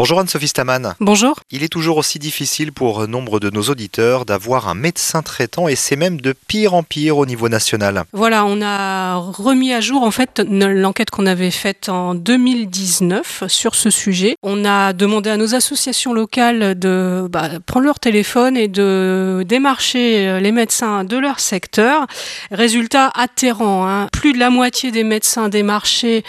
[0.00, 0.94] Bonjour Anne-Sophie Staman.
[0.98, 1.40] Bonjour.
[1.50, 5.76] Il est toujours aussi difficile pour nombre de nos auditeurs d'avoir un médecin traitant et
[5.76, 8.04] c'est même de pire en pire au niveau national.
[8.14, 13.74] Voilà, on a remis à jour en fait l'enquête qu'on avait faite en 2019 sur
[13.74, 14.36] ce sujet.
[14.42, 20.40] On a demandé à nos associations locales de bah, prendre leur téléphone et de démarcher
[20.40, 22.06] les médecins de leur secteur.
[22.50, 24.08] Résultat atterrant, hein.
[24.10, 26.24] plus de la moitié des médecins démarchés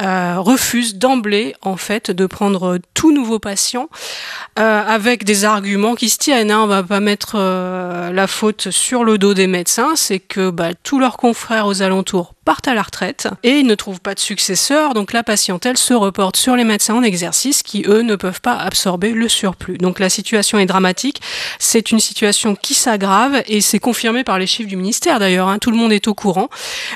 [0.00, 3.88] euh, refusent d'emblée en fait de prendre tout nouveau patient
[4.58, 6.50] euh, avec des arguments qui se tiennent.
[6.50, 6.60] Hein.
[6.62, 10.70] On va pas mettre euh, la faute sur le dos des médecins, c'est que bah,
[10.82, 14.18] tous leurs confrères aux alentours partent à la retraite et ils ne trouvent pas de
[14.18, 18.40] successeur, donc la patientèle se reporte sur les médecins en exercice qui, eux, ne peuvent
[18.40, 19.78] pas absorber le surplus.
[19.78, 21.22] Donc la situation est dramatique,
[21.60, 25.60] c'est une situation qui s'aggrave et c'est confirmé par les chiffres du ministère d'ailleurs, hein.
[25.60, 26.48] tout le monde est au courant,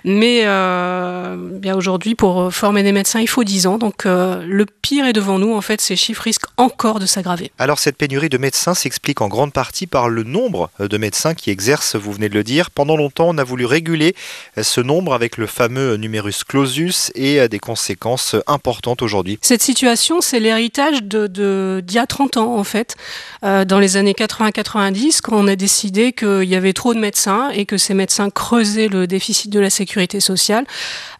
[0.02, 4.66] mais euh, bien aujourd'hui pour former des médecins il faut 10 ans, donc euh, le
[4.66, 7.52] pire est devant nous, en fait ces chiffres risquent encore de s'aggraver.
[7.60, 11.50] Alors cette pénurie de médecins s'explique en grande partie par le nombre de médecins qui
[11.50, 14.16] exercent, vous venez de le dire, pendant longtemps on a voulu réguler
[14.60, 19.38] ce nombre avec le fameux numerus clausus et des conséquences importantes aujourd'hui.
[19.42, 22.96] Cette situation, c'est l'héritage de, d'il y a 30 ans en fait,
[23.44, 27.50] euh, dans les années 80-90, quand on a décidé qu'il y avait trop de médecins
[27.50, 30.64] et que ces médecins creusaient le déficit de la sécurité sociale.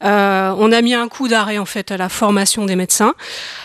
[0.05, 3.15] Euh, on a mis un coup d'arrêt en fait à la formation des médecins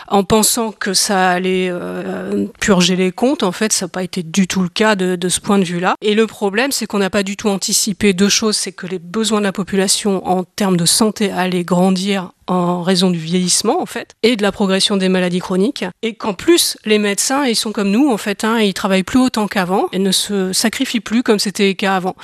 [0.08, 3.42] en pensant que ça allait euh, purger les comptes.
[3.42, 5.64] En fait, ça n'a pas été du tout le cas de, de ce point de
[5.64, 5.94] vue-là.
[6.02, 8.98] Et le problème, c'est qu'on n'a pas du tout anticipé deux choses, c'est que les
[8.98, 13.86] besoins de la population en termes de santé allaient grandir en raison du vieillissement en
[13.86, 15.84] fait et de la progression des maladies chroniques.
[16.02, 19.20] Et qu'en plus les médecins ils sont comme nous en fait hein, ils travaillent plus
[19.20, 22.16] autant qu'avant et ne se sacrifient plus comme c'était le cas avant.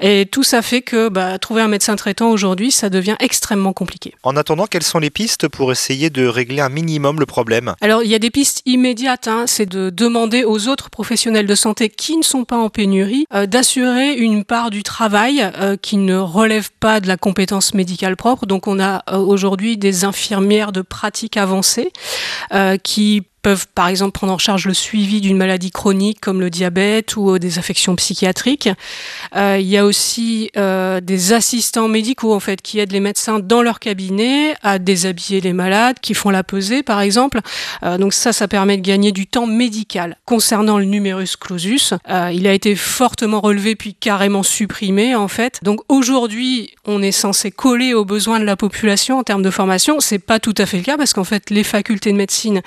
[0.00, 4.14] Et tout ça fait que bah, trouver un médecin traitant aujourd'hui ça devient extrêmement compliqué.
[4.22, 7.74] En attendant quelles sont les pistes pour essayer de régler un minimum le problème?
[7.80, 11.54] Alors il y a des pistes immédiates hein, c'est de demander aux autres professionnels de
[11.54, 15.96] santé qui ne sont pas en pénurie euh, d'assurer une part du travail euh, qui
[15.96, 18.46] ne relève pas de la compétence médicale propre.
[18.46, 21.92] Donc on a euh, aujourd'hui des infirmières de pratique avancée
[22.52, 26.50] euh, qui peuvent par exemple prendre en charge le suivi d'une maladie chronique comme le
[26.50, 28.68] diabète ou euh, des affections psychiatriques.
[29.36, 33.38] Euh, il y a aussi euh, des assistants médicaux en fait qui aident les médecins
[33.38, 37.38] dans leur cabinet à déshabiller les malades, qui font la pesée par exemple.
[38.00, 40.16] Donc ça, ça permet de gagner du temps médical.
[40.24, 41.94] Concernant le numerus clausus,
[42.32, 45.60] il a été fortement relevé puis carrément supprimé en fait.
[45.62, 50.00] Donc aujourd'hui, on est censé coller aux besoins de la population en termes de formation.
[50.00, 52.62] C'est pas tout à fait le cas parce qu'en fait, les facultés de médecine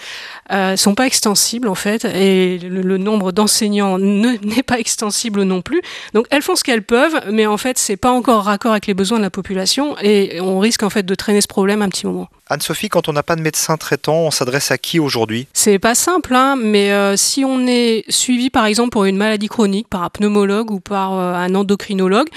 [0.77, 5.81] sont pas extensibles en fait et le, le nombre d'enseignants n'est pas extensible non plus.
[6.13, 8.93] Donc elles font ce qu'elles peuvent, mais en fait c'est pas encore raccord avec les
[8.93, 12.07] besoins de la population et on risque en fait de traîner ce problème un petit
[12.07, 12.29] moment.
[12.49, 15.47] Anne-Sophie, quand on n'a pas de médecin traitant, on s'adresse à qui aujourd'hui?
[15.53, 19.47] C'est pas simple, hein, mais euh, si on est suivi par exemple pour une maladie
[19.47, 22.27] chronique par un pneumologue ou par euh, un endocrinologue,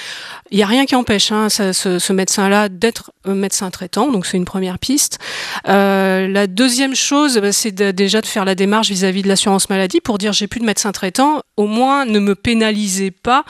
[0.51, 4.45] il n'y a rien qui empêche hein, ce, médecin-là d'être médecin traitant, donc c'est une
[4.45, 5.19] première piste.
[5.69, 9.71] Euh, la deuxième chose, bah, c'est déjà de faire la démarche vis-à-vis -vis de l'assurance
[9.71, 13.45] maladie pour dire j'ai plus de médecin traitant, au moins ne me pénalisez pas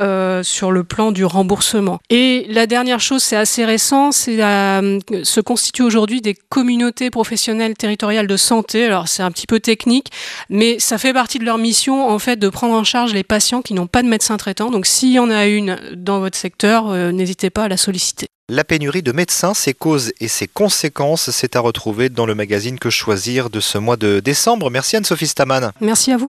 [0.00, 2.00] euh, sur le plan du remboursement.
[2.10, 7.74] Et la dernière chose, c'est assez récent, c'est euh, se constitue aujourd'hui des communautés professionnelles
[7.74, 8.84] territoriales de santé.
[8.84, 10.10] Alors c'est un petit peu technique,
[10.48, 13.62] mais ça fait partie de leur mission en fait de prendre en charge les patients
[13.62, 14.70] qui n'ont pas de médecin traitant.
[14.70, 18.26] Donc s'il y en a une dans votre secteur, euh, n'hésitez pas à la solliciter.
[18.50, 22.78] La pénurie de médecins, ses causes et ses conséquences, c'est à retrouver dans le magazine
[22.78, 24.68] Que choisir de ce mois de décembre.
[24.70, 25.72] Merci Anne-Sophie Staman.
[25.80, 26.22] Merci à vous.